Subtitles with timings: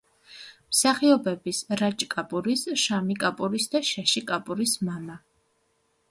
[0.75, 5.19] მსახიობების რაჯ კაპურის, შამი კაპურის და შაში კაპურის მამა.